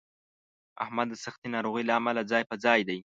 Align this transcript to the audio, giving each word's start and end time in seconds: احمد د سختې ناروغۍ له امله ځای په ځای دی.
احمد 0.83 1.07
د 1.11 1.15
سختې 1.23 1.47
ناروغۍ 1.55 1.83
له 1.87 1.93
امله 1.99 2.21
ځای 2.31 2.43
په 2.49 2.55
ځای 2.63 2.79
دی. 2.89 2.99